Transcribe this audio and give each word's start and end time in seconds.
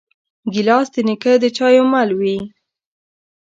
ګیلاس 0.53 0.87
د 0.93 0.97
نیکه 1.07 1.33
د 1.43 1.45
چایو 1.57 1.83
مل 1.91 2.09
وي. 2.19 2.37